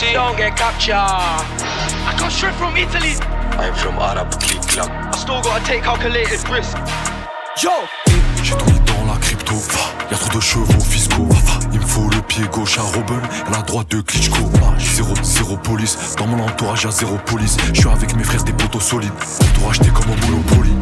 [0.00, 0.94] don't get captured.
[0.94, 3.14] I come straight from Italy.
[3.58, 4.90] I'm from Arab Click Club.
[4.90, 6.76] I still gotta take calculated risk.
[7.62, 7.70] Yo!
[8.42, 9.54] J'ai tout mis dans la crypto,
[10.10, 11.28] y'a trop de chevaux fiscaux.
[11.72, 14.50] Il me faut le pied gauche à Robin et la droite de Klitschko.
[14.78, 17.56] Zéro, zéro police, dans mon entourage y'a zéro police.
[17.72, 19.12] Je suis avec mes frères des poteaux solides,
[19.54, 20.74] tout acheter comme au Monopoly.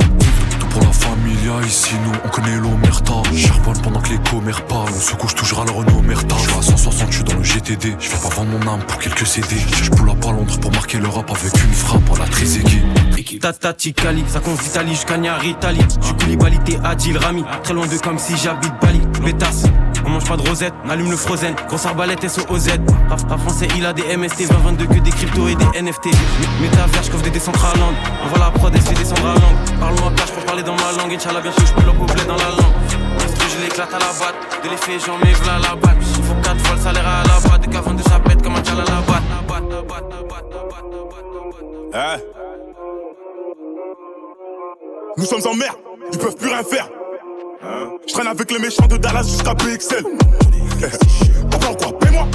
[0.74, 3.22] Pour la familia, ici nous on connaît l'omerta.
[3.32, 6.34] Charbonne pendant que les commères parlent, on se couche toujours à leur omerta.
[6.36, 8.98] Je à 160, je suis dans le GTD, je vais pas vendre mon âme pour
[8.98, 9.54] quelques CD.
[9.82, 12.82] Je up à Londres pour marquer le rap avec une frappe à la Trezeguet.
[13.40, 15.80] Tata Ticali, ça compte d'Italie jusqu'à Italie.
[16.00, 17.44] J'suis Koulibaly, t'es Adil Rami.
[17.62, 19.00] Très loin de comme si j'habite Bali.
[19.24, 19.66] Pétasse,
[20.04, 21.54] on mange pas de rosette, on allume le frozen.
[21.68, 22.70] Grosse arbalète SOZ.
[23.08, 26.06] Rap, rap français, il a des MST, 2022 que des cryptos et des NFT.
[26.60, 27.94] Métavers, j'coffre des à langue.
[28.24, 29.80] On voit la prod et fait descendre à langue.
[29.80, 31.12] Parle-moi cash pour parler dans ma langue.
[31.12, 32.74] Inch'Allah, bien sûr, up au bled dans la langue.
[33.54, 34.64] Je l'éclate à la batte.
[34.64, 35.96] De l'effet, j'en mets v'là la batte.
[36.00, 37.60] Il faut 4 fois le salaire à la batte.
[37.60, 39.22] Des cavants de sa pète comme un tchal à la batte.
[45.16, 45.72] Nous sommes en mer,
[46.12, 46.88] ils peuvent plus rien faire.
[48.06, 50.04] Je traîne avec les méchants de Dallas jusqu'à PXL.
[51.50, 52.26] Papa encore, paie-moi.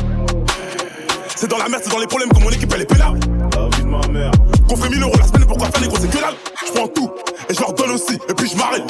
[1.40, 3.18] C'est dans la merde, c'est dans les problèmes que mon équipe elle est pénale.
[3.56, 4.32] La vie de ma mère.
[4.68, 6.34] Qu'on ferait 1000 euros la semaine, pourquoi faire gros, c'est que dalle.
[6.68, 7.10] Je prends tout
[7.50, 8.84] et je leur donne aussi, et puis je m'arrête.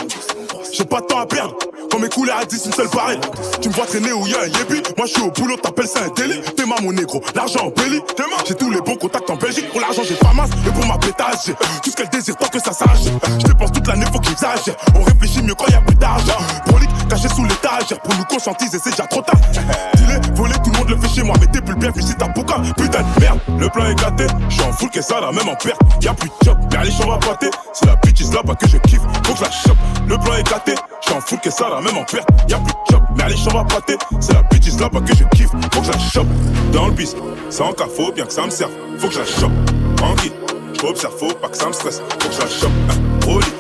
[0.74, 1.56] J'ai pas de temps à perdre.
[1.92, 3.20] Quand mes couleurs à 10, une seule pareille.
[3.62, 4.82] Tu me vois traîner où y'a un yébi.
[4.98, 6.42] Moi je suis au boulot, t'appelles ça un délit.
[6.58, 8.02] T'es ma mon négro, l'argent en belly.
[8.48, 9.70] J'ai tous les bons contacts en Belgique.
[9.70, 10.50] Pour l'argent, j'ai pas masse.
[10.68, 13.06] Et pour ma pétage, j'ai tout ce qu'elle désire tant que ça s'arrache.
[13.40, 14.76] Je dépense toute l'année, faut qu'ils exagèrent.
[14.96, 16.38] On réfléchit mieux quand y a plus d'argent.
[16.66, 18.00] Prolique, caché sous l'étagère.
[18.02, 19.40] Pour nous conscientiser, c'est déjà trop tard.
[19.52, 21.36] Dis-les, voler, tout le monde le fait chez moi.
[21.40, 24.26] Mais t'es plus bien vu si t'as Putain de merde, le plan est gâté.
[24.50, 25.80] J'suis en qu'est ça là, même en perte.
[26.02, 27.50] Y'a plus de job, mais les champs va pâter.
[27.74, 29.02] C'est la bitch là-bas que je kiffe.
[29.26, 29.78] Faut que la chope.
[30.08, 30.76] Le plan est gâté.
[31.02, 32.28] J'suis en qu'est ça là, même en perte.
[32.48, 33.98] Y'a plus de job, mais les champs va pâter.
[34.20, 35.50] C'est la bitch là-bas que je kiffe.
[35.74, 36.28] Faut que la chope.
[36.72, 37.16] Dans le bis,
[37.50, 38.72] c'est en cas, bien que ça me serve.
[38.98, 39.52] Faut que la chope.
[39.98, 40.32] Tranquille,
[40.80, 42.02] j'observe, faut pas que ça me stresse.
[42.20, 42.72] Faut que la chope.
[42.90, 43.54] Hein, au lit,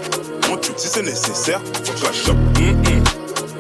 [0.52, 1.62] on tue si c'est nécessaire.
[1.84, 2.38] Faut que je la chope.
[2.58, 3.19] Hum, hum.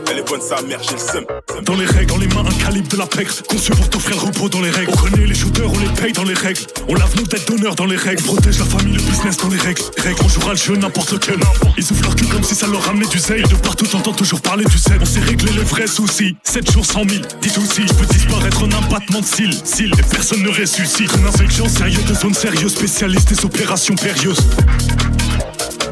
[0.09, 1.25] Elle est bonne sa j'ai le seum.
[1.63, 3.43] Dans les règles, dans les mains, un calibre de la PEX.
[3.47, 4.91] Conçu pour t'offrir le repos dans les règles.
[4.91, 6.61] On les shooters, on les paye dans les règles.
[6.87, 8.23] On lave nos têtes d'honneur dans les règles.
[8.27, 9.81] On protège la famille, le business dans les règles.
[9.97, 11.39] Règles, on jouera le jeu n'importe lequel.
[11.77, 13.43] Ils ouvrent leur cul comme si ça leur ramenait du zèle.
[13.43, 14.99] De partout, t'entends toujours parler du zèle.
[15.01, 16.35] On sait régler les vrais soucis.
[16.43, 17.21] 7 jours, 100 000.
[17.41, 19.53] Dis aussi, je peux disparaître en un battement de cils.
[19.63, 21.11] Cils, personne ne ressuscite.
[21.17, 24.43] Une infection sérieuse de zone sérieuse, spécialiste des opérations périlleuses.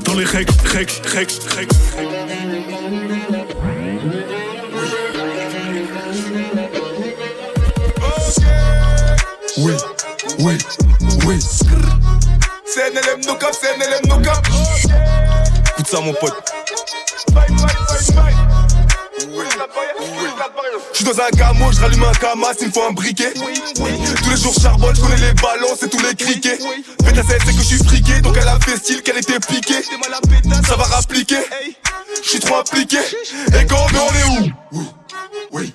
[0.07, 1.75] Dans les règles, règles, règles, règles.
[9.57, 9.73] Oui,
[10.39, 10.57] oui,
[11.25, 11.39] oui.
[12.65, 14.47] CNLM no cap, CNLM no cap.
[15.73, 16.33] Écoute ça, mon pote.
[20.91, 23.33] Je suis dans un camo, je rallume un camas, il me faut un briquet.
[23.33, 26.57] Tous les jours charbonne, je connais les ballons, c'est tous les criquets.
[26.99, 29.83] Pétasse, elle sait que je suis friqué, donc elle a fait style qu'elle était piquée.
[30.67, 31.39] Ça va rappliquer,
[32.23, 32.97] je suis trop impliqué.
[33.59, 34.81] Et quand on est où?
[35.51, 35.73] Oui,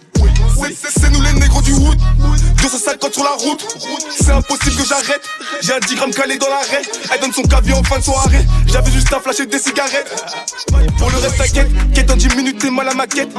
[0.70, 1.98] c'est nous les négros du wood.
[2.60, 3.66] 250 sur la route,
[4.18, 5.22] c'est impossible que j'arrête.
[5.60, 6.82] J'ai un 10 grammes calé dans l'arrêt.
[7.12, 8.44] Elle donne son caviar en fin de soirée.
[8.66, 10.24] J'avais juste à flasher des cigarettes.
[10.98, 11.68] Pour le reste, t'inquiète.
[11.94, 13.30] Quête en 10 minutes, t'es mal à ma quête.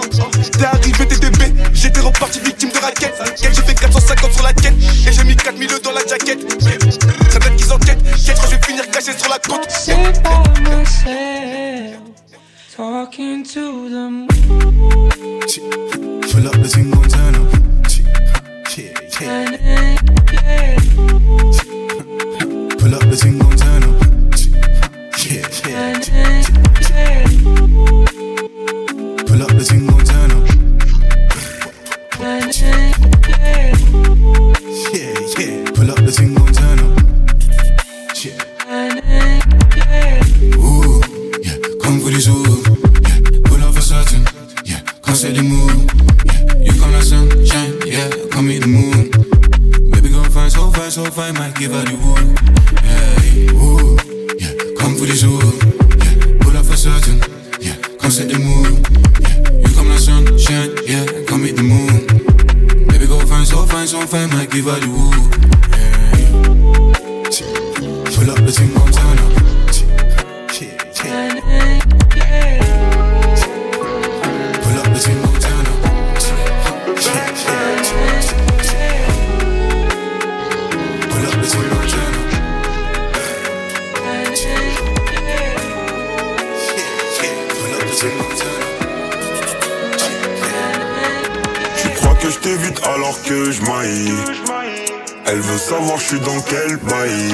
[0.51, 1.53] T'es arrivé, t'es bébé.
[1.73, 3.15] J'étais reparti victime de raquette.
[3.41, 4.75] J'ai fait 450 sur la quête.
[5.07, 6.39] Et j'ai mis 4000 dans la jaquette.
[7.31, 8.03] Ça peut qu'ils enquêtent.
[8.25, 9.67] Quête, je vais finir caché sur la côte.
[12.75, 16.12] Talking to the moon.
[16.34, 17.54] Pull up the thing gon' turn up.
[18.76, 19.98] Yeah, yeah.
[22.80, 23.56] Pull up the thing gon'
[96.53, 97.33] quel bail.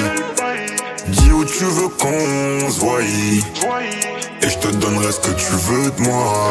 [1.08, 3.02] Dis où tu veux qu'on se voie.
[3.02, 6.48] Et je te donnerai ce que tu veux de moi.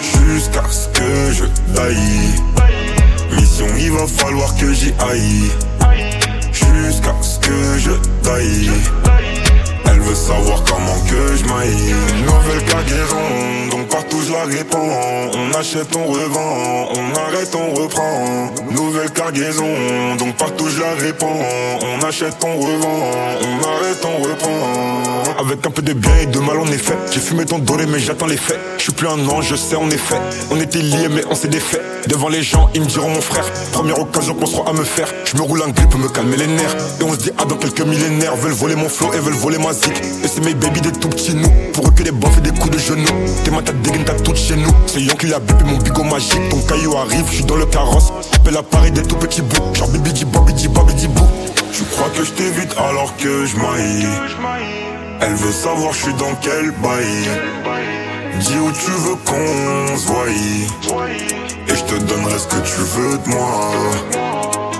[0.00, 2.40] Jusqu'à ce que je taille.
[3.32, 5.50] Mission il va falloir que j'y aille.
[6.52, 8.70] Jusqu'à ce que je taille
[14.40, 18.52] On achète, on revend, on arrête, on reprend.
[18.70, 19.66] Nouvelle cargaison,
[20.16, 21.40] donc partout je la répands.
[21.82, 23.00] On achète, on revend,
[23.42, 25.08] on arrête, on reprend.
[25.40, 27.98] Avec un peu de bien et de mal en effet J'ai fumé ton doré mais
[27.98, 28.58] j'attends les faits.
[28.76, 30.16] Je suis plus un ange, je sais en effet.
[30.50, 31.80] On était liés mais on s'est défait.
[32.08, 35.08] Devant les gens ils me diront mon frère Première occasion qu'on sera à me faire.
[35.24, 36.76] Je me roule un grip me calmer les nerfs.
[37.00, 39.58] Et on se dit ah dans quelques millénaires Veulent voler mon flow et veulent voler
[39.58, 39.96] ma zik.
[40.24, 41.50] Et c'est mes baby des tout petits nous.
[41.72, 43.06] Pour eux que des bofs et des coups de genoux.
[43.44, 44.70] T'es ma tête dégaine t'as chez nous.
[44.86, 46.48] C'est Yon qui l'a bipé mon bigot magique.
[46.50, 48.12] Ton caillou arrive, je suis dans le carrosse.
[48.34, 49.74] Appelle à Paris des tout petits bouts.
[49.74, 51.26] Genre bibi di bobi di di bou.
[51.72, 53.56] Tu crois que je t'évite alors que je
[55.20, 57.28] Elle veut savoir je suis dans quel bail.
[58.40, 60.26] Dis où tu veux qu'on se voie.
[61.68, 63.72] Et je te donnerai ce que tu veux de moi.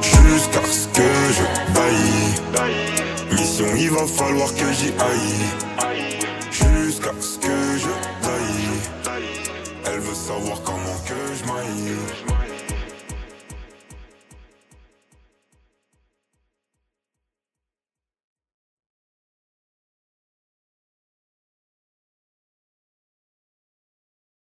[0.03, 2.69] Jusqu'à ce que je baille.
[3.33, 5.88] Mission il va falloir que j'y aille